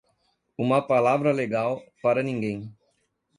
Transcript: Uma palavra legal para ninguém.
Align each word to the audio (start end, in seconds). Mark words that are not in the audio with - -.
Uma 0.57 0.81
palavra 0.81 1.31
legal 1.31 1.79
para 2.01 2.23
ninguém. 2.23 2.75